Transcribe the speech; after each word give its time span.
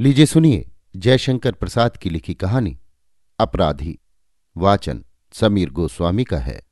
लीजिए 0.00 0.26
सुनिए 0.26 0.70
जयशंकर 0.96 1.52
प्रसाद 1.52 1.96
की 1.96 2.10
लिखी 2.10 2.34
कहानी, 2.34 2.78
अपराधी, 3.38 3.98
वाचन, 4.56 5.04
समीर 5.32 5.70
गोस्वामी 5.70 6.24
का 6.24 6.38
है। 6.38 6.62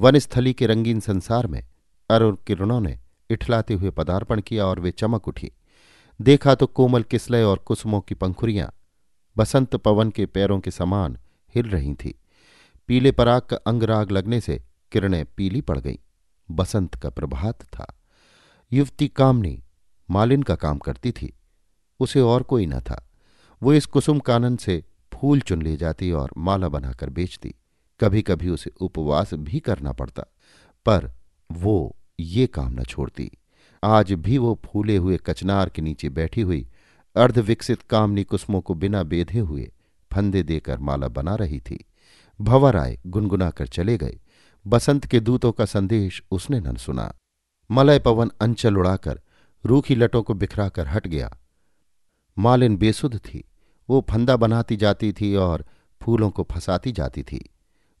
वनस्थली 0.00 0.52
के 0.52 0.66
रंगीन 0.66 1.00
संसार 1.00 1.46
में 1.46 1.66
अरुण 2.10 2.36
किरणों 2.46 2.80
ने 2.80 2.98
इठलाते 3.30 3.74
हुए 3.74 3.90
पदार्पण 3.90 4.40
किया 4.40 4.66
और 4.66 4.80
वे 4.80 4.90
चमक 4.90 5.28
उठी। 5.28 5.52
देखा 6.20 6.54
तो 6.54 6.66
कोमल 6.66 7.02
किसलय 7.02 7.42
और 7.42 7.58
कुसुमों 7.58 8.00
की 8.00 8.14
पंखुरियाँ 8.14 8.72
बसंत 9.36 9.76
पवन 9.76 10.10
के 10.10 10.26
पैरों 10.26 10.60
के 10.60 10.70
समान 10.70 11.18
हिल 11.54 11.66
रही 11.66 11.94
थी। 11.94 12.18
पीले 12.86 13.12
पराग 13.12 13.42
का 13.42 13.56
अंगराग 13.56 14.10
लगने 14.10 14.40
से 14.40 14.62
किरणें 14.92 15.24
पीली 15.24 15.60
पड़ 15.60 15.78
गईं। 15.78 15.96
बसंत 16.50 16.94
का 16.94 17.10
प्रभात 17.10 17.62
था। 17.62 17.98
युवती 18.72 19.08
कामनी, 19.08 19.62
मालिन 20.10 20.42
का 20.42 20.54
काम 20.54 20.78
करती 20.78 21.12
थी। 21.12 21.37
उसे 22.00 22.20
और 22.20 22.42
कोई 22.42 22.66
न 22.66 22.80
था। 22.80 23.08
वो 23.62 23.72
इस 23.72 23.86
कुसुम 23.86 24.18
कानन 24.18 24.56
से 24.56 24.84
फूल 25.14 25.40
चुन 25.40 25.62
ले 25.62 25.76
जाती 25.76 26.10
और 26.12 26.30
माला 26.36 26.68
बनाकर 26.68 27.10
बेचती। 27.10 27.54
कभी 28.00 28.22
कभी 28.22 28.48
उसे 28.48 28.70
उपवास 28.80 29.34
भी 29.34 29.60
करना 29.60 29.92
पड़ता, 29.92 30.22
पर 30.86 31.10
वो 31.52 31.96
ये 32.20 32.46
काम 32.46 32.80
न 32.80 32.82
छोड़ती। 32.82 33.30
आज 33.84 34.12
भी 34.12 34.38
वो 34.38 34.60
फूले 34.64 34.96
हुए 34.96 35.18
कचनार 35.26 35.68
के 35.68 35.82
नीचे 35.82 36.08
बैठी 36.08 36.40
हुई, 36.40 36.68
अर्धविकसित 37.16 37.82
कामनी 37.82 38.24
कुसुमों 38.24 38.60
को 38.60 38.74
बिना 38.74 39.02
बेधे 39.02 39.38
हुए 39.38 39.72
फंदे 40.12 40.42
देकर 40.42 40.78
माला 40.78 41.08
बना 41.08 41.34
रही 41.34 41.60
थी। 41.60 41.84
भंवर 42.40 42.76
आए 42.76 42.98
गुनगुना 43.06 43.50
चले 43.50 43.98
गए। 43.98 44.18
बसंत 44.66 45.06
के 45.06 45.20
दूतों 45.20 45.52
का 45.52 45.64
संदेश 45.64 46.22
उसने 46.30 46.60
न 46.60 46.76
सुना। 46.76 47.14
मलय 47.70 47.98
पवन 47.98 48.30
अंचल 48.40 48.76
उड़ाकर 48.76 49.20
रूखी 49.64 49.94
लटों 49.94 50.22
को 50.22 50.34
बिखराकर 50.34 50.88
हट 50.88 51.06
गया। 51.06 51.36
मालिन 52.38 52.76
बेसुध 52.76 53.16
थी। 53.18 53.44
वो 53.88 54.04
फंदा 54.10 54.36
बनाती 54.36 54.76
जाती 54.76 55.12
थी 55.12 55.34
और 55.34 55.64
फूलों 56.00 56.30
को 56.30 56.46
फंसाती 56.52 56.92
जाती 56.92 57.22
थी। 57.22 57.48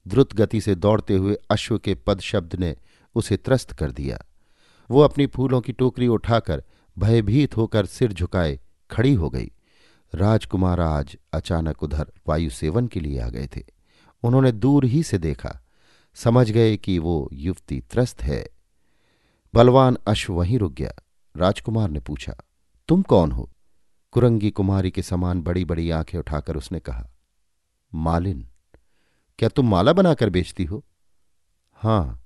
द्रुत 0.06 0.34
गति 0.34 0.60
से 0.60 0.74
दौड़ते 0.74 1.14
हुए 1.14 1.36
अश्व 1.50 1.78
के 1.78 1.94
पद 1.94 2.20
शब्द 2.20 2.54
ने 2.54 2.76
उसे 3.14 3.36
त्रस्त 3.36 3.72
कर 3.72 3.90
दिया। 3.90 4.24
वो 4.90 5.00
अपनी 5.00 5.26
फूलों 5.26 5.60
की 5.60 5.72
टोकरी 5.72 6.08
उठाकर 6.08 6.62
भयभीत 6.98 7.56
होकर 7.56 7.86
सिर 7.86 8.12
झुकाए 8.12 8.60
खड़ी 8.90 9.14
हो 9.14 9.30
गई। 9.30 9.50
राजकुमार 10.14 10.80
आज 10.80 11.16
अचानक 11.32 11.82
उधर 11.82 12.12
वायु 12.28 12.50
सेवन 12.50 12.86
के 12.86 13.00
लिए 13.00 13.20
आ 13.20 13.28
गए 13.28 13.48
थे। 13.56 13.64
उन्होंने 14.22 14.52
दूर 14.52 14.84
ही 14.84 15.02
से 15.02 15.18
देखा। 15.18 15.60
समझ 16.14 16.50
गए 16.50 16.76
कि 16.76 16.98
वो 16.98 17.28
युवती 17.32 17.80
त्रस्त 17.80 18.22
है। 18.22 18.46
बलवान 19.54 19.96
अश्व 20.06 20.32
वहीं 20.32 20.58
रुक 20.58 20.72
गया। 20.72 20.92
राजकुमार 21.36 21.90
ने 21.90 22.00
पूछा, 22.00 22.34
तुम 22.88 23.02
कौन 23.02 23.32
हो? 23.32 23.50
कुरंगी 24.10 24.50
कुमारी 24.50 24.90
के 24.90 25.02
समान 25.02 25.42
बड़ी 25.42 25.64
बड़ी 25.64 25.90
आँखें 25.90 26.18
उठाकर 26.18 26.56
उसने 26.56 26.80
कहा, 26.80 27.10
मालिन, 27.94 28.48
क्या 29.38 29.48
तुम 29.48 29.70
माला 29.70 29.92
बनाकर 29.92 30.30
बेचती 30.30 30.64
हो? 30.64 30.84
हाँ। 31.74 32.24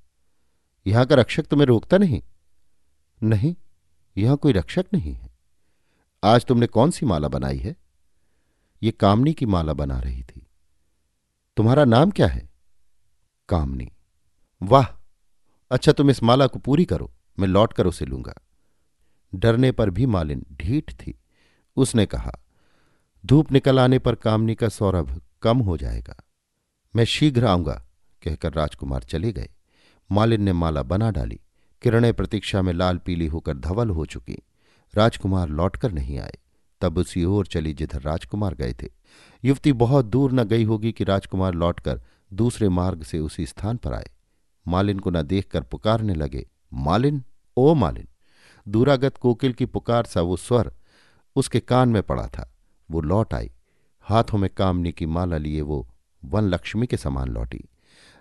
यहाँ 0.86 1.06
का 1.06 1.14
रक्षक 1.14 1.47
तुम्हें 1.47 1.66
रोकता 1.66 1.98
नहीं? 1.98 2.22
नहीं, 3.22 3.56
यहाँ 4.16 4.36
कोई 4.36 4.52
रक्षक 4.52 4.84
नहीं 4.94 5.14
है। 5.14 5.30
आज 6.24 6.44
तुमने 6.44 6.66
कौन 6.66 6.91
सी 6.91 7.06
माला 7.06 7.28
बनाई 7.28 7.58
है? 7.58 7.77
ये 8.83 8.91
कामनी 8.91 9.34
की 9.34 9.46
माला 9.46 9.72
बना 9.72 10.00
रही 10.00 10.22
थी। 10.22 10.46
तुम्हारा 11.56 11.84
नाम 11.84 12.11
क्या 12.11 12.27
है? 12.27 12.50
कामनी। 13.48 13.92
वाह! 14.62 14.86
अच्छा 15.70 15.92
तुम 15.92 16.11
इस 16.11 16.22
माला 16.22 16.46
को 16.46 16.58
पूरी 16.58 16.84
करो, 16.84 17.12
मैं 17.39 17.48
लौट 17.48 17.72
कर 17.72 17.86
उसे 17.86 18.05
लूँगा। 18.05 18.34
डरने 19.34 19.72
पर 19.72 19.91
भी 19.91 20.06
मालिन 20.06 20.46
ढीठ 20.52 20.92
थी। 20.92 21.19
उसने 21.76 22.06
कहा, 22.06 22.32
धूप 23.26 23.52
निकल 23.52 23.78
आने 23.78 23.98
पर 23.98 24.14
कामनी 24.14 24.54
का 24.54 24.68
सौरभ 24.68 25.22
कम 25.42 25.58
हो 25.58 25.76
जाएगा। 25.76 26.16
मैं 26.96 27.04
शीघ्र 27.04 27.46
आऊँगा, 27.46 27.86
कहकर 28.22 28.52
राजकुमार 28.52 29.02
चले 29.02 29.33
गए। 29.33 29.50
मालिन 30.12 30.42
ने 30.42 30.52
माला 30.52 30.82
बना 30.82 31.11
डाली, 31.11 31.40
किरणें 31.82 32.14
प्रतीक्षा 32.14 32.62
में 32.62 32.72
लाल 32.72 32.98
पीली 32.98 33.27
होकर 33.27 33.55
धवल 33.55 33.90
हो 33.90 34.06
चुकी। 34.06 34.42
राजकुमार 34.94 35.48
लौटकर 35.48 35.92
नहीं 35.92 36.18
आए। 36.18 36.38
तब 36.80 36.98
उसी 36.98 37.24
ओर 37.24 37.46
चली 37.46 37.72
जिधर 37.72 38.02
राजकुमार 38.02 38.55
गए 38.55 38.74
थे। 38.82 38.88
युवती 39.44 39.72
बहुत 39.72 40.05
दूर 40.05 40.32
न 40.32 40.44
गई 40.44 40.64
होगी 40.64 40.92
कि 40.92 41.05
राजकुमार 41.05 41.55
लौटकर 41.55 42.02
दूसरे 42.32 42.68
मार्ग 42.68 43.02
से 43.02 43.18
उसी 43.18 43.46
स्थान 43.46 43.77
पर 43.77 43.92
आए। 43.92 44.11
मालिन 44.68 44.98
को 44.98 45.11
न 45.11 45.22
देखकर 45.22 45.62
पुकारने 45.62 46.14
लगे, 46.14 46.48
मालिन, 46.72 47.24
ओ 47.56 47.74
मालिन, 47.74 48.08
दूरागत 48.68 49.16
कोकिल 49.16 49.52
की 49.52 49.66
पुकार 49.66 50.05
सा 50.05 50.20
वो 50.20 50.36
स्वर 50.36 50.72
उसके 51.36 51.60
कान 51.60 51.88
में 51.88 52.02
पड़ा 52.02 52.26
था। 52.26 52.54
वो 52.90 53.00
लौट 53.00 53.34
आई। 53.34 53.52
हाथों 54.00 54.38
में 54.38 54.50
कामनी 54.50 54.92
की 54.92 55.06
माला 55.06 55.36
लिए 55.36 55.60
वो 55.60 55.88
वन 56.24 56.42
लक्ष्मी 56.42 56.86
के 56.86 56.96
समान 56.96 57.28
लौटी। 57.28 57.68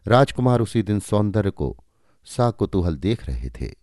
राजकुमार 0.07 0.61
उसी 0.61 0.83
दिन 0.83 0.99
सौंदर्य 0.99 1.51
को 1.51 1.77
साकुतूहल 2.25 2.95
देख 2.95 3.25
रहे 3.25 3.49
थे। 3.49 3.75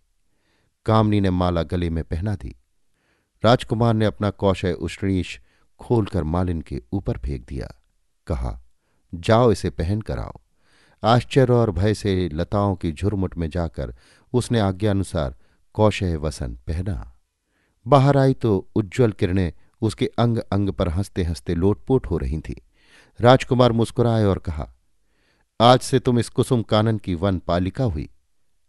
कामनी 0.85 1.21
ने 1.21 1.29
माला 1.29 1.63
गले 1.63 1.89
में 1.89 2.03
पहना 2.03 2.35
दी। 2.35 2.55
राजकुमार 3.45 3.93
ने 3.93 4.05
अपना 4.05 4.29
कौशय 4.29 4.73
उष्णीश 4.73 5.41
खोलकर 5.79 6.23
मालिन 6.23 6.61
के 6.61 6.81
ऊपर 6.93 7.17
फेंक 7.17 7.45
दिया। 7.47 7.73
कहा, 8.27 8.61
जाओ 9.13 9.51
इसे 9.51 9.69
पहन 9.69 10.01
कर 10.01 10.19
आओ। 10.19 10.39
आश्चर्य 11.03 11.53
और 11.53 11.71
भय 11.71 11.93
से 11.93 12.29
लताओं 12.29 12.75
की 12.75 12.91
झुरमुट 12.91 13.37
में 13.37 13.49
जाकर 13.49 13.95
उसने 14.33 14.59
आज्ञानुसार 14.59 15.35
कौशय 15.73 16.15
वसन 16.15 16.55
पहना। 16.67 17.18
बाहर 17.87 18.17
आई 18.17 18.33
तो 18.33 18.69
उज्ज्वल 18.75 19.11
किरणें 19.11 19.51
उसके 19.81 20.09
अंग 20.19 20.37
अंग 20.37 20.69
पर 20.69 20.89
हँसते 20.89 21.23
हँसते 21.23 21.55
लोटपोट 21.55 22.05
हो 22.05 22.17
रही 22.17 22.39
थी। 22.39 22.61
राजकुमार 23.19 23.71
मुस्कुराए 23.71 24.23
और 24.23 24.37
कहा, 24.37 24.73
आज 25.61 25.79
से 25.79 25.99
तुम 25.99 26.19
इस 26.19 26.29
कुसुम 26.29 26.61
कानन 26.61 26.97
की 26.97 27.15
वन 27.15 27.39
पालिका 27.39 27.83
हुई। 27.83 28.09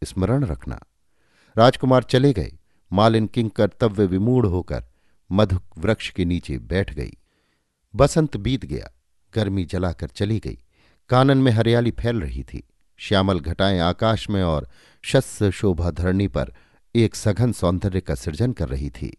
स्मरण 0.05 0.45
रखना 0.45 0.81
राजकुमार 1.57 2.03
चले 2.03 2.33
गए। 2.33 2.53
मालिन 2.93 3.27
किंग 3.27 3.51
कर्तव्य 3.51 4.07
विमूढ़ 4.07 4.47
होकर 4.47 4.85
मधुक 5.33 5.63
वृक्ष 5.79 6.11
के 6.11 6.25
नीचे 6.25 6.59
बैठ 6.59 6.95
गई। 6.95 7.13
बसंत 7.97 8.37
बीत 8.37 8.65
गया। 8.65 8.91
गर्मी 9.35 9.65
जलाकर 9.65 10.09
चली 10.09 10.39
गई। 10.39 10.59
कानन 11.09 11.39
में 11.39 11.53
हरियाली 11.53 11.91
फैल 11.91 12.21
रही 12.21 12.43
थी। 12.43 12.69
श्यामल 12.99 13.41
घटाएँ 13.41 13.79
आकाश 13.79 14.31
में 14.31 14.43
और 14.43 14.69
शस्त्र 15.03 15.51
शोभा 15.51 15.91
धरणी 15.91 16.29
पर 16.29 16.53
एक 16.95 17.15
सघन 17.15 17.53
सौंदर्य 17.53 18.01
का 18.01 18.15
सृजन 18.15 18.53
कर 18.53 18.69
रही 18.69 18.91
थी। 18.91 19.17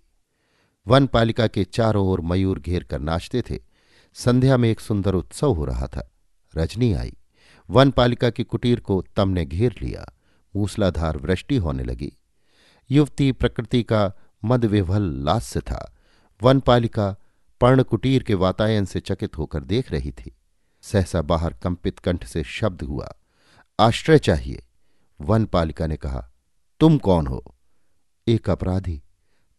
वन 0.87 1.07
पालिका 1.07 1.47
के 1.47 1.63
चारों 1.63 2.07
ओर 2.07 2.21
मयूर 2.21 2.59
घेर 2.59 2.83
कर 2.83 2.99
नाचते 2.99 3.41
थे। 3.41 3.59
संध्या 4.13 4.57
में 4.57 4.69
एक 4.69 4.79
सुंदर 4.79 5.13
उत्सव 5.13 5.53
हो 5.53 5.65
रहा 5.65 5.87
था। 5.87 6.11
रजनी 6.57 6.93
आई। 6.93 7.13
वन 7.69 7.91
पालिका 7.91 8.29
की 8.29 8.43
कुटीर 8.43 8.79
को 8.79 9.05
तम 9.15 9.29
ने 9.29 9.45
घेर 9.45 9.75
लिया। 9.81 10.13
मूसलाधार 10.55 11.17
वृष्टि 11.17 11.57
होने 11.57 11.83
लगी। 11.83 12.17
युवती 12.91 13.31
प्रकृति 13.31 13.83
का 13.83 14.13
मदविभल 14.45 15.01
लास्य 15.01 15.59
था। 15.59 15.95
वन 16.41 16.59
पालिका 16.59 17.15
पर्णकुटीर 17.61 18.23
के 18.23 18.33
वातायन 18.33 18.85
से 18.85 18.99
चकित 18.99 19.37
होकर 19.37 19.63
देख 19.63 19.91
रही 19.91 20.11
थी। 20.11 20.35
सहसा 20.81 21.21
बाहर 21.21 21.53
कंपित 21.53 21.99
कंठ 21.99 22.25
से 22.25 22.43
शब्द 22.43 22.81
हुआ, 22.81 23.13
आश्रय 23.79 24.19
चाहिए। 24.19 24.65
वन 25.21 25.45
पालिका 25.45 25.87
ने 25.87 25.97
कहा, 25.97 26.31
तुम 26.79 26.97
कौन 26.97 27.27
हो? 27.27 27.43
एक 28.31 28.49
अपराधी। 28.49 29.01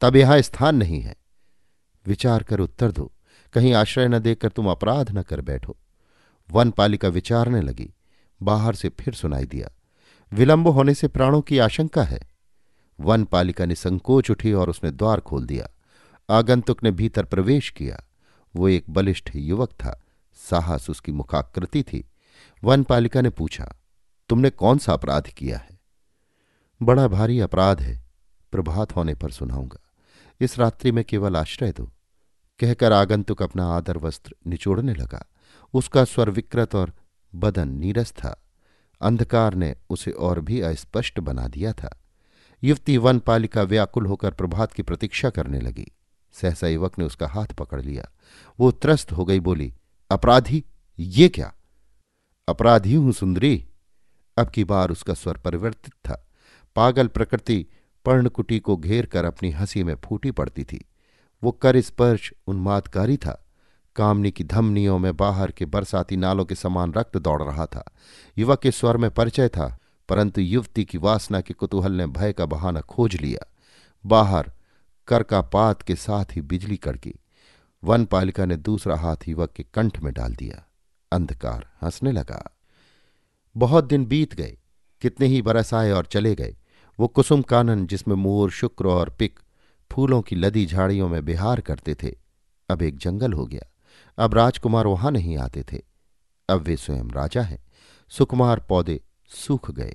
तब 0.01 0.17
यहाँ 0.17 0.41
स्थान 0.41 0.77
नहीं 0.77 1.01
है। 1.01 1.17
विचार 2.07 2.43
कर 2.43 2.61
उत्तर 2.61 2.93
दो। 2.93 3.13
कहीं 3.53 3.75
आश्रय 3.75 4.09
न 4.09 4.19
देकर 4.19 4.49
तुम 4.49 4.71
अपराध 4.71 5.19
न 5.19 5.23
कर 5.23 5.41
बैठो। 5.41 5.77
वन 6.51 6.71
पालिका 6.71 7.09
विचारने 7.09 7.61
लगी। 7.61 7.95
बाहर 8.43 8.75
से 8.75 8.89
फिर 8.89 9.15
सुनाई 9.15 9.45
दिया। 9.45 9.71
विलंब 10.33 10.69
होने 10.69 10.95
से 10.95 11.09
प्राणों 11.09 11.41
की 11.41 11.59
आशंका 11.59 12.03
है। 12.03 12.31
वन 13.01 13.25
पालिका 13.25 13.65
ने 13.65 13.75
संकोच 13.75 14.31
उठी 14.31 14.53
और 14.53 14.71
उसने 14.71 14.91
द्वार 14.91 15.21
खोल 15.21 15.47
दिया। 15.47 15.69
आगंतुक 16.31 16.83
ने 16.83 16.91
भीतर 16.91 17.25
प्रवेश 17.25 17.71
किया। 17.71 18.05
वो 18.57 18.69
एक 18.69 18.85
बलिष्ठ 18.91 19.31
युवक 19.35 19.71
था। 19.71 20.03
साहस 20.35 20.91
उसकी 20.91 21.13
मुखाकृति 21.13 21.83
थी। 21.83 22.05
वन 22.65 22.83
पालिका 22.83 23.21
ने 23.21 23.31
पूछा, 23.31 23.77
तुमने 24.29 24.51
कौन 24.51 24.79
सा 24.79 24.93
अपराध 24.93 25.27
किया 25.27 25.59
है? 25.59 25.81
बड़ा 26.83 27.09
भारी 27.09 27.41
अपराध 27.41 27.81
है। 27.83 28.12
प्रभात 28.53 28.97
होने 28.97 29.15
पर 29.15 29.31
सुनाऊँगा। 29.31 29.81
इस 30.41 30.59
रात्रि 30.59 30.93
में 30.93 31.05
केवल 31.05 31.37
आश्रय 31.37 31.73
दो। 31.73 31.91
कहकर 32.61 32.93
आगंतुक 32.93 33.43
अपना 33.43 33.67
आदर 33.67 33.97
वस्त्र 33.97 34.35
निचोड़ने 34.47 34.95
लगा। 34.95 35.25
उसका 35.75 36.05
स्वर 36.05 36.31
विकृत 36.31 36.75
और 36.75 36.93
बदन 37.35 37.69
नीरस 37.69 38.13
था। 38.13 38.43
अंधकार 39.01 39.55
ने 39.55 39.77
उसे 39.91 40.11
और 40.11 40.41
भी 40.41 40.61
अस्पष्ट 40.61 41.21
बना 41.21 41.49
दिया 41.49 41.73
था। 41.73 41.99
युवती 42.65 42.97
वन 42.97 43.19
पालिका 43.19 43.63
व्याकुल 43.63 44.07
होकर 44.07 44.31
प्रभात 44.31 44.73
की 44.73 44.83
प्रतीक्षा 44.83 45.31
करने 45.31 45.61
लगी। 45.61 45.87
सहसा 46.33 46.69
युवक 46.69 46.99
ने 46.99 47.05
उसका 47.05 47.29
हाथ 47.29 47.47
पकड़ 47.47 47.83
लिया। 47.83 48.09
वो 48.61 48.71
त्रस्त 48.71 49.13
हो 49.13 49.25
गई 49.25 49.41
बोली, 49.41 49.75
अपराधी, 50.11 50.65
ये 50.99 51.29
क्या? 51.29 51.53
अपराधी 52.49 52.95
हूँ 52.95 53.13
सुंदरी। 53.13 53.69
अब 54.37 54.51
की 54.51 54.65
बार 54.65 54.91
उसका 54.91 55.15
स्वर 55.15 55.37
परिवर्तित 55.37 55.93
था। 55.93 56.29
पागल 56.77 57.07
प्रकृति 57.07 57.67
पर्णकुटी 58.05 58.59
को 58.59 58.77
घेर 58.77 59.07
कर 59.07 59.25
अपनी 59.25 59.51
हँसी 59.51 59.85
में 59.85 59.95
फूटी 59.95 60.31
पड़ती 60.31 60.65
थी। 60.65 60.85
वो 61.45 61.53
कर 61.53 61.81
स्पर्श 61.81 62.33
उन्मादकारी 62.47 63.17
था। 63.17 63.47
कामनी 63.97 64.31
की 64.31 64.45
धमनियों 64.45 64.99
में 64.99 65.17
बाहर 65.17 65.51
के 65.51 65.65
बरसाती 65.65 66.17
नालों 66.17 66.45
के 66.45 66.55
समान 66.55 66.93
रक्त 66.93 67.17
दौड़ 67.17 67.43
रहा 67.43 67.67
था। 67.67 67.91
युवक 68.39 68.63
के 68.63 68.71
स्वर 68.71 68.97
में 68.97 69.11
परिचय 69.11 69.49
था, 69.49 69.79
परंतु 70.09 70.41
युवती 70.41 70.85
की 70.85 70.99
वासना 70.99 71.41
के 71.41 71.55
कुतूहल 71.55 71.93
ने 71.93 72.07
भय 72.07 72.33
का 72.33 72.47
बहाना 72.47 72.81
खोज 72.81 73.17
लिया। 73.17 73.53
बाहर 74.07 74.53
कर 75.09 75.23
का 75.23 75.41
पात 75.41 75.83
के 75.83 75.97
साथ 75.97 76.25
ही 76.33 76.41
बिजली 76.41 76.77
कड़की। 76.77 77.15
वन 77.85 78.05
पालिका 78.05 78.45
ने 78.45 78.57
दूसरा 78.57 78.97
हाथ 78.97 79.17
युवक 79.29 79.53
के 79.53 79.63
कंठ 79.63 80.01
में 80.01 80.13
डाल 80.13 80.35
दिया। 80.35 80.67
अंधकार 81.13 81.73
हंसने 81.83 82.13
लगा। 82.13 82.57
बहुत 83.57 83.85
दिन 83.85 84.07
बीत 84.07 84.35
गए। 84.35 84.59
कितने 85.01 85.27
ही 85.27 85.43
बरस 85.43 85.75
आए 85.75 85.91
और 85.91 86.07
चले 86.07 86.35
गए। 86.35 86.57
वो 87.01 87.09
कुसुम 87.09 87.43
कानन 87.43 87.87
जिसमें 87.87 88.15
मोर, 88.15 88.51
शुक्र 88.51 88.87
और 88.87 89.11
पिक 89.11 89.41
फूलों 89.93 90.23
की 90.23 90.37
लदी 90.37 90.67
झाड़ियों 90.67 91.09
में 91.09 91.25
बिहार 91.25 91.61
करते 91.61 91.95
थे। 91.95 92.19
अब 92.71 92.83
एक 92.83 92.97
जंगल 92.97 93.33
हो 93.33 93.47
गया। 93.47 93.63
अब 94.19 94.35
राजकुमार 94.35 94.87
वहाँ 94.87 95.11
नहीं 95.11 95.39
आते 95.39 95.63
थे। 95.63 95.83
अब 96.49 96.61
वे 96.61 96.77
स्वयं 96.77 97.05
राजा 97.05 97.43
हैं। 97.43 97.65
सुकुमार 98.09 98.61
पौधे 98.61 99.01
सूख 99.29 99.71
गए। 99.71 99.95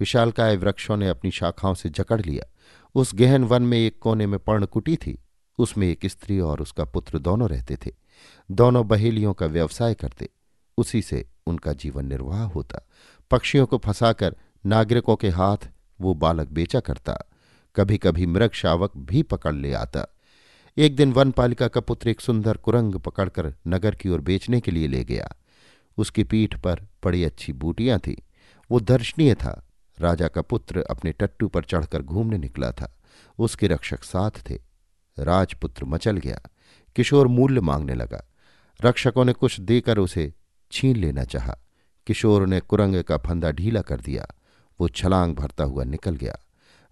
विशालकाय 0.00 0.56
वृक्षों 0.56 0.96
ने 0.96 1.08
अपनी 1.08 1.30
शाखाओं 1.30 1.74
से 1.74 1.88
जकड़ 1.88 2.20
लिया। 2.20 2.50
उस 2.94 3.14
गहन 3.14 3.44
वन 3.44 3.62
में 3.62 3.78
एक 3.78 3.98
कोने 3.98 4.26
में 4.26 4.38
पर्णकुटी 4.38 4.96
थी। 4.96 5.18
उसमें 5.58 5.86
एक 5.86 6.06
स्त्री 6.06 6.40
और 6.40 6.60
उसका 6.60 6.84
पुत्र 6.84 7.18
दोनों 7.18 7.48
रहते 7.48 7.76
थे। 7.76 7.90
दोनों 8.50 8.88
बहेलियों 8.88 9.34
का 9.34 9.46
व्यवसाय 9.46 9.94
करते। 9.94 10.28
उसी 10.78 11.02
से 11.02 11.28
उनका 11.46 11.72
जीवन 11.72 12.06
निर्वाह 12.06 12.42
होता। 12.42 12.88
पक्षियों 13.30 13.66
को 13.66 13.78
फंसाकर 13.78 14.36
नागरिकों 14.66 15.16
के 15.16 15.28
हाथ 15.28 15.70
वो 16.00 16.14
बालक 16.14 16.48
बेचा 16.48 16.80
करता 16.80 17.18
कभी 17.76 17.98
कभी 17.98 18.26
मृग 18.26 18.50
शावक 18.52 18.92
भी 18.96 19.22
पकड़ 19.22 19.54
ले 19.54 19.72
आता। 19.72 20.06
एक 20.76 20.96
दिन 20.96 21.12
वन 21.12 21.30
पालिका 21.30 21.68
का 21.68 21.80
पुत्र 21.80 22.08
एक 22.08 22.20
सुंदर 22.20 22.56
कुरंग 22.56 22.94
पकड़कर 22.94 23.54
नगर 23.66 23.94
की 23.94 24.08
ओर 24.08 24.20
बेचने 24.20 24.60
के 24.60 24.70
लिए 24.70 24.86
ले 24.86 25.04
गया। 25.04 25.36
उसकी 25.96 26.24
पीठ 26.24 26.58
पर 26.58 26.86
बड़ी 27.04 27.24
अच्छी 27.24 27.52
बूटियाँ 27.52 27.98
थी। 27.98 28.22
वो 28.70 28.80
दर्शनीय 28.80 29.34
था। 29.34 29.68
राजा 29.98 30.28
का 30.28 30.42
पुत्र 30.42 30.82
अपने 30.90 31.12
टट्टू 31.12 31.48
पर 31.48 31.64
चढ़कर 31.64 32.02
घूमने 32.02 32.38
निकला 32.38 32.70
था। 32.70 32.96
उसके 33.38 33.66
रक्षक 33.66 34.04
साथ 34.04 34.30
थे। 34.30 34.58
राजपुत्र 35.18 35.84
मचल 35.84 36.16
गया। 36.16 36.40
किशोर 36.96 37.26
मूल्य 37.26 37.60
मांगने 37.60 37.94
लगा। 37.94 38.28
रक्षकों 38.84 39.24
ने 39.24 39.32
कुछ 39.32 39.60
देकर 39.60 39.98
उसे 39.98 40.34
छीन 40.72 40.96
लेना 40.96 41.24
चाहा। 41.24 41.58
किशोर 42.06 42.46
ने 42.46 42.60
कुरंग 42.60 43.02
का 43.02 43.16
फंदा 43.16 43.50
ढीला 43.50 43.80
कर 43.80 44.00
दिया। 44.00 44.26
वो 44.80 44.88
छलांग 44.88 45.34
भरता 45.34 45.64
हुआ 45.64 45.84
निकल 45.84 46.16
गया। 46.16 46.38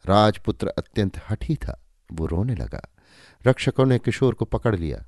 राजपुत्र 0.06 0.68
अत्यंत 0.68 1.20
हठी 1.30 1.56
था। 1.56 1.80
वो 2.12 2.26
रोने 2.26 2.54
लगा। 2.54 2.94
रक्षकों 3.46 3.86
ने 3.86 3.98
किशोर 3.98 4.34
को 4.34 4.44
पकड़ 4.44 4.76
लिया। 4.76 5.06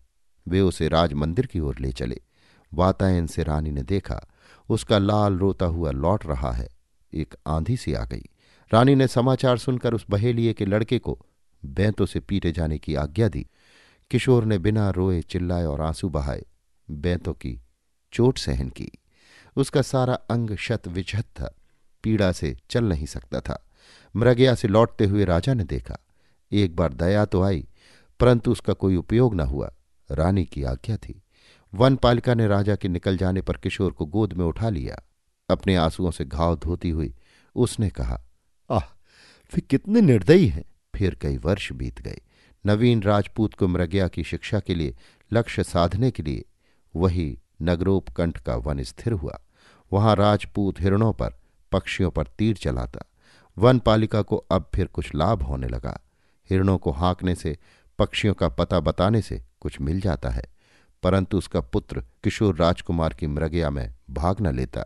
वे 0.49 0.61
उसे 0.61 0.89
राज 0.89 1.13
मंदिर 1.13 1.47
की 1.47 1.61
ओर 1.61 1.79
ले 1.79 1.93
चले। 1.93 2.21
वातायन 2.75 3.27
से 3.27 3.43
रानी 3.43 3.71
ने 3.71 3.83
देखा, 3.83 4.27
उसका 4.69 4.99
लाल 4.99 5.39
रोता 5.39 5.67
हुआ 5.67 5.91
लौट 5.91 6.27
रहा 6.27 6.53
है। 6.53 6.69
एक 7.15 7.35
आंधी 7.47 7.77
सी 7.77 7.95
आ 7.95 8.05
गई। 8.05 8.23
रानी 8.73 8.95
ने 8.95 9.09
समाचार 9.09 9.59
सुनकर 9.59 9.95
उस 9.95 10.07
बहेलिए 10.11 10.53
के 10.53 10.67
लड़के 10.67 10.99
को 10.99 11.27
बैंतों 11.65 12.07
से 12.07 12.21
पीटे 12.21 12.53
जाने 12.53 12.79
की 12.79 12.95
आज्ञा 12.95 13.29
दी। 13.29 13.47
किशोर 14.11 14.45
ने 14.45 14.59
बिना 14.59 14.91
रोए 14.91 15.23
चिल्लाए 15.23 15.65
और 15.65 15.81
आँसू 15.81 16.09
बहाए 16.09 16.45
बैंतों 16.91 17.33
की 17.33 17.61
चोट 18.13 18.39
सहन 18.39 18.69
की। 18.69 18.91
उसका 19.57 19.83
सारा 19.83 20.15
अंग 20.15 20.57
शत 20.57 20.89
विचहत 20.89 21.25
था। 21.25 21.55
पीड़ा 22.05 22.33
से 22.33 22.57
चल 22.71 22.85
नहीं 22.85 23.07
सकता 23.07 23.41
था। 23.41 23.63
मृगया 24.17 24.55
से 24.55 24.69
लौटते 24.69 25.07
हुए 25.07 25.25
राजा 25.25 25.55
ने 25.55 25.65
देखा, 25.65 25.97
एक 26.53 26.77
बार 26.77 26.93
दया 26.93 27.25
तो 27.25 27.43
आई, 27.43 27.67
परंतु 28.21 28.53
उसका 28.53 28.73
कोई 28.73 28.97
उपयोग 28.97 29.35
न 29.35 29.41
हुआ। 29.41 29.73
रानी 30.11 30.45
की 30.45 30.63
आज्ञा 30.63 30.97
थी। 30.97 31.23
वन 31.75 31.97
पालिका 31.97 32.35
ने 32.35 32.47
राजा 32.47 32.77
के 32.77 32.89
निकल 32.89 33.17
जाने 33.17 33.43
पर 33.43 33.57
किशोर 33.57 33.93
को 33.93 34.07
गोद 34.07 34.33
में 34.33 34.45
उठा 34.45 34.69
लिया। 34.69 35.03
अपने 35.51 35.77
आंसुओं 35.77 36.11
से 36.11 36.25
घाव 36.25 36.57
धोती 36.57 36.91
हुई 36.91 37.15
उसने 37.57 37.91
कहा, 37.91 38.21
आह, 38.71 38.85
वे 39.53 39.61
कितने 39.61 40.01
निर्दयी 40.01 40.49
हैं! 40.49 40.65
फिर 40.95 41.15
कई 41.15 41.37
वर्ष 41.37 41.73
बीत 41.73 42.01
गए। 42.01 42.21
नवीन 42.67 43.03
राजपूत 43.03 43.55
को 43.55 43.69
मृगया 43.69 44.09
की 44.09 44.25
शिक्षा 44.25 44.61
के 44.61 44.75
लिए, 44.75 44.97
लक्ष्य 45.33 45.65
साधने 45.65 46.11
के 46.11 46.23
लिए, 46.23 46.45
वही 46.97 47.39
नगरोपकंठ 47.63 48.39
का 48.39 48.57
वन 48.57 48.83
स्थिर 48.83 49.13
हुआ। 49.13 49.41
वहाँ 49.93 50.17
राजपूत 50.17 50.81
हिरणों 50.81 51.13
पर 51.13 51.35
पक्षियों 51.73 52.11
पर 52.11 52.27
तीर 52.27 52.57
चलाता। 52.57 53.11
वन 53.59 53.79
पालिका 53.79 54.23
को 54.23 54.37
अब 54.37 54.71
फिर 54.75 54.87
कुछ 54.87 55.15
लाभ 55.15 55.43
होने 55.43 55.69
लगा। 55.69 56.01
हिरणों 56.51 56.79
को 56.79 56.91
हाँकने 56.91 57.35
से, 57.35 57.59
पक्षियों 57.99 58.35
का 58.35 58.49
पता 58.49 58.81
बताने 58.81 59.23
से 59.23 59.43
कुछ 59.61 59.81
मिल 59.81 60.01
जाता 60.01 60.31
है। 60.31 60.45
परंतु 61.03 61.39
उसका 61.39 61.61
पुत्र 61.61 62.01
किशोर 62.25 62.57
राजकुमार 62.57 63.15
की 63.15 63.27
मृगया 63.27 63.71
में 63.71 63.95
भाग 64.11 64.41
न 64.41 64.57
लेता। 64.57 64.85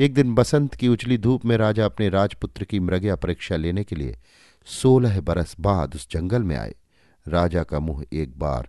एक 0.00 0.14
दिन 0.14 0.34
बसंत 0.34 0.74
की 0.74 0.88
उजली 0.88 1.18
धूप 1.18 1.44
में 1.44 1.56
राजा 1.56 1.84
अपने 1.84 2.08
राजपुत्र 2.08 2.64
की 2.64 2.80
मृगया 2.80 3.16
परीक्षा 3.16 3.56
लेने 3.56 3.84
के 3.84 3.96
लिए 3.96 4.18
सोलह 4.64 5.20
बरस 5.20 5.56
बाद 5.60 5.94
उस 5.94 6.10
जंगल 6.10 6.42
में 6.42 6.56
आए। 6.56 6.74
राजा 7.28 7.62
का 7.62 7.78
मुँह 7.80 8.04
एक 8.12 8.38
बार 8.38 8.68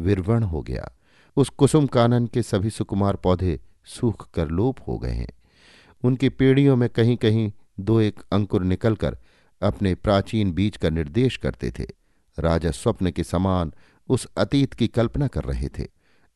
विरवण 0.00 0.42
हो 0.42 0.62
गया। 0.62 0.90
उस 1.36 1.48
कुसुम 1.48 1.86
कानन 1.86 2.26
के 2.26 2.42
सभी 2.42 2.70
सुकुमार 2.70 3.16
पौधे 3.16 3.60
सूख 3.84 4.30
कर 4.30 4.48
लोप 4.48 4.76
हो 4.88 4.98
गए 4.98 5.10
हैं। 5.10 5.37
उनकी 6.04 6.28
पेड़ियों 6.28 6.76
में 6.76 6.88
कहीं 6.88 7.16
कहीं 7.16 7.52
दो 7.80 8.00
एक 8.00 8.20
अंकुर 8.32 8.64
निकलकर 8.64 9.18
अपने 9.62 9.94
प्राचीन 9.94 10.52
बीज 10.52 10.76
का 10.76 10.90
निर्देश 10.90 11.36
करते 11.36 11.70
थे। 11.70 11.86
राजा 12.38 12.70
स्वप्न 12.70 13.10
के 13.10 13.24
समान 13.24 13.72
उस 14.08 14.26
अतीत 14.36 14.74
की 14.74 14.88
कल्पना 14.88 15.26
कर 15.26 15.44
रहे 15.44 15.68
थे। 15.68 15.86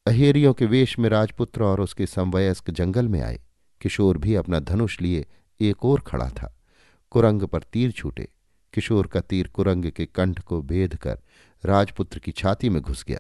अहेरियों 0.07 0.55
के 0.55 0.67
वेश 0.67 0.99
में 0.99 1.09
राजपुत्र 1.09 1.63
और 1.63 1.81
उसके 1.81 2.07
समवयस्क 2.07 2.71
जंगल 2.71 3.09
में 3.09 3.21
आए। 3.23 3.41
किशोर 3.81 4.19
भी 4.19 4.35
अपना 4.35 4.59
धनुष 4.59 5.01
लिए 5.01 5.27
एक 5.61 5.85
और 5.85 6.01
खड़ा 6.01 6.31
था। 6.31 6.57
कुरंग 7.11 7.43
पर 7.43 7.63
तीर 7.63 7.91
छूटे। 7.91 8.29
किशोर 8.73 9.07
का 9.07 9.21
तीर 9.21 9.49
कुरंग 9.49 9.91
के 9.91 10.07
कंठ 10.07 10.41
को 10.41 10.63
भेद 10.63 10.95
कर 10.97 11.19
राजपुत्र 11.65 12.19
की 12.19 12.33
छाती 12.33 12.69
में 12.69 12.83
घुस 12.83 13.05
गया। 13.05 13.19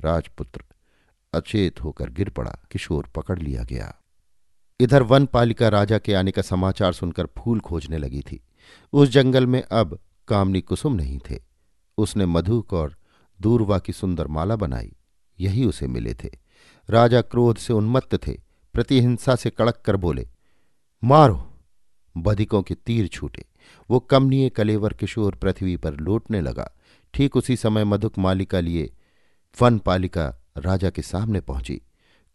राजपुत्र 0.00 0.64
अचेत 1.32 1.80
होकर 1.80 2.10
गिर 2.10 2.30
पड़ा। 2.30 2.58
किशोर 2.70 3.06
पकड़ 3.06 3.38
लिया 3.38 3.62
गया। 3.62 3.94
इधर 4.80 5.02
वन 5.02 5.26
पालिका 5.26 5.68
राजा 5.68 5.98
के 5.98 6.14
आने 6.14 6.30
का 6.30 6.42
समाचार 6.42 6.92
सुनकर 6.92 7.26
फूल 7.26 7.60
खोजने 7.60 7.98
लगी 7.98 8.20
थी। 8.20 8.44
उस 8.92 9.08
जंगल 9.08 9.46
में 9.46 9.62
अब 9.62 9.98
कामनी 10.28 10.60
कुसुम 10.60 10.94
नहीं 10.94 11.18
थे। 11.30 11.42
उसने 11.98 12.26
मधुक 12.26 12.72
और 12.72 12.96
दूरवा 13.40 13.78
की 13.78 13.92
सुंदर 13.92 14.26
माला 14.26 14.56
बनाई। 14.56 14.92
यही 15.40 15.64
उसे 15.64 15.86
मिले 15.86 16.14
थे। 16.14 16.30
राजा 16.90 17.20
क्रोध 17.20 17.56
से 17.56 17.72
उन्मत्त 17.72 18.26
थे। 18.26 18.40
प्रतिहिंसा 18.74 19.36
से 19.36 19.50
कड़क 19.50 19.82
कर 19.84 19.96
बोले, 19.96 20.28
मारो! 21.04 21.50
बधिकों 22.16 22.62
के 22.62 22.74
तीर 22.74 23.06
छूटे। 23.06 23.44
वो 23.90 24.00
कमनीय 24.00 24.50
कलेवर 24.50 24.92
किशोर 24.92 25.34
पृथ्वी 25.34 25.76
पर 25.76 25.94
लौटने 25.94 26.40
लगा। 26.40 26.72
ठीक 27.14 27.36
उसी 27.36 27.56
समय 27.56 27.84
मधुक 27.84 28.18
मालिका 28.18 28.60
लिए 28.60 28.94
वन 29.62 29.78
पालिका 29.78 30.42
राजा 30.58 30.90
के 30.90 31.02
सामने 31.02 31.40
पहुँची। 31.40 31.82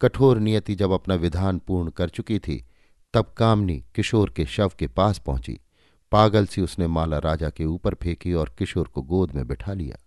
कठोर 0.04 0.40
नियति 0.40 0.76
जब 0.76 0.92
अपना 0.92 1.16
विधान 1.16 1.60
पूर्ण 1.60 1.90
कर 1.90 2.10
चुकी 2.10 2.40
थी, 2.40 2.66
तब 3.14 3.34
कामनी 3.38 3.84
किशोर 3.96 4.30
के 4.30 4.46
शव 4.46 4.72
के 4.80 4.88
पास 4.88 5.18
पहुँची। 5.18 5.60
पागल 6.12 6.46
सी 6.46 6.62
उसने 6.62 6.88
माला 6.88 7.18
राजा 7.18 7.50
के 7.50 7.66
ऊपर 7.66 7.94
फेंकी 7.94 8.34
और 8.34 8.56
किशोर 8.60 8.88
को 8.88 9.02
गोद 9.02 9.32
में 9.32 9.48
बिठा 9.48 9.74
लिया। 9.74 9.98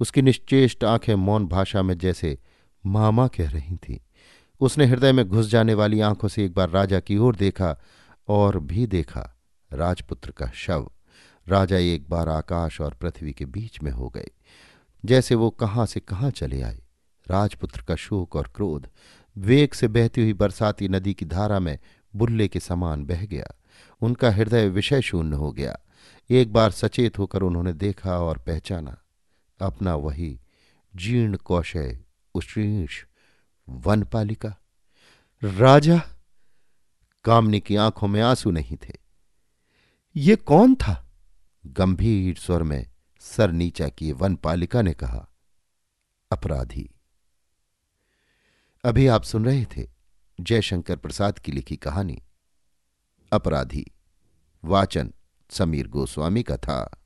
उसकी 0.00 0.22
निश्चेष्ट 0.22 0.84
आँखें 0.84 1.14
मौन 1.14 1.46
भाषा 1.46 1.82
में 1.82 1.98
जैसे 1.98 2.38
मामा 2.86 3.26
कह 3.26 3.50
रही 3.50 3.76
थीं। 3.76 3.98
उसने 4.60 4.86
हृदय 4.86 5.12
में 5.12 5.28
घुस 5.28 5.46
जाने 5.46 5.74
वाली 5.74 6.00
आँखों 6.00 6.28
से 6.28 6.44
एक 6.44 6.54
बार 6.54 6.70
राजा 6.70 7.00
की 7.00 7.16
ओर 7.16 7.36
देखा 7.36 7.80
और 8.28 8.58
भी 8.58 8.86
देखा 8.86 9.36
राजपुत्र 9.72 10.30
का 10.30 10.46
शव। 10.54 10.90
राजा 11.48 11.76
एक 11.76 12.08
बार 12.08 12.28
आकाश 12.28 12.80
और 12.80 12.94
पृथ्वी 12.94 13.32
के 13.32 13.44
बीच 13.44 13.82
में 13.82 13.90
हो 13.90 14.08
गए। 14.08 14.28
जैसे 15.04 15.34
वो 15.34 15.50
कहाँ 15.50 15.86
से 15.86 16.00
कहाँ 16.00 16.30
चले 16.30 16.62
आए। 16.62 16.80
राजपुत्र 17.30 17.82
का 17.88 17.94
शोक 17.94 18.36
और 18.36 18.50
क्रोध 18.54 18.88
वेग 19.36 19.72
से 19.72 19.88
बहती 19.88 20.20
हुई 20.20 20.32
बरसाती 20.32 20.88
नदी 20.88 21.14
की 21.14 21.24
धारा 21.24 21.60
में 21.60 21.78
बुल्ले 22.16 22.48
के 22.48 22.60
समान 22.60 23.04
बह 23.04 23.26
गया। 23.26 23.46
उनका 24.00 24.30
हृदय 24.30 24.68
विषय 24.68 25.02
शून्य 25.02 25.36
हो 25.36 25.52
गया। 25.52 25.78
एक 26.30 26.52
बार 26.52 26.70
सचेत 26.70 27.18
होकर 27.18 27.42
उन्होंने 27.42 27.72
देखा 27.72 28.18
और 28.18 28.38
पहचाना। 28.38 29.02
अपना 29.60 29.94
वही 29.94 30.40
जीर्ण 30.96 31.36
कौशय 31.36 32.00
उशीष, 32.34 33.04
वनपालिका। 33.68 34.56
राजा, 35.44 36.02
कामनी 37.24 37.60
की 37.60 37.76
आँखों 37.76 38.08
में 38.08 38.20
आँसू 38.20 38.50
नहीं 38.50 38.76
थे। 38.76 38.94
ये 40.16 40.36
कौन 40.36 40.74
था? 40.74 41.12
गंभीर 41.66 42.36
स्वर 42.36 42.62
में 42.62 42.86
सर 43.20 43.52
नीचा 43.52 43.88
किए 43.88 44.12
वनपालिका 44.12 44.82
ने 44.82 44.92
कहा, 44.92 45.28
अपराधी। 46.32 46.93
अभी 48.84 49.06
आप 49.06 49.22
सुन 49.22 49.44
रहे 49.44 49.64
थे 49.64 49.88
जयशंकर 50.40 50.96
प्रसाद 50.96 51.38
की 51.38 51.52
लिखी 51.52 51.76
कहानी, 51.76 52.22
अपराधी, 53.32 53.86
वाचन, 54.64 55.12
समीर 55.50 55.88
गोस्वामी 55.88 56.42
का 56.42 56.56
था। 56.56 57.03